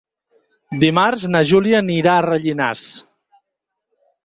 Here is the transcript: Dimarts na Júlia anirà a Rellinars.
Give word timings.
Dimarts 0.83 1.25
na 1.35 1.43
Júlia 1.51 1.75
anirà 1.83 2.17
a 2.17 2.25
Rellinars. 2.29 2.89